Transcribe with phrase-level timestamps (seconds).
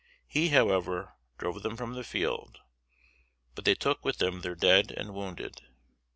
[0.25, 2.57] He, however, drove them from the field,
[3.53, 5.61] but they took with them their dead and wounded.